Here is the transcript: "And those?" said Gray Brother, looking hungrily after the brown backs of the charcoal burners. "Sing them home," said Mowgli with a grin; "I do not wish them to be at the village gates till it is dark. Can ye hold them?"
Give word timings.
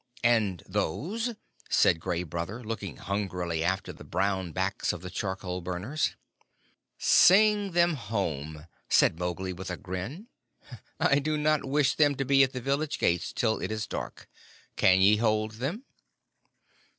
"And 0.23 0.63
those?" 0.65 1.35
said 1.69 1.99
Gray 1.99 2.23
Brother, 2.23 2.63
looking 2.63 2.97
hungrily 2.97 3.63
after 3.63 3.93
the 3.93 4.03
brown 4.03 4.51
backs 4.51 4.91
of 4.93 5.01
the 5.03 5.11
charcoal 5.11 5.61
burners. 5.61 6.15
"Sing 6.97 7.73
them 7.73 7.93
home," 7.93 8.65
said 8.89 9.19
Mowgli 9.19 9.53
with 9.53 9.69
a 9.69 9.77
grin; 9.77 10.25
"I 10.99 11.19
do 11.19 11.37
not 11.37 11.65
wish 11.65 11.93
them 11.93 12.15
to 12.15 12.25
be 12.25 12.41
at 12.41 12.51
the 12.51 12.61
village 12.61 12.97
gates 12.97 13.31
till 13.31 13.59
it 13.61 13.69
is 13.71 13.85
dark. 13.85 14.27
Can 14.75 15.01
ye 15.01 15.17
hold 15.17 15.51
them?" 15.61 15.83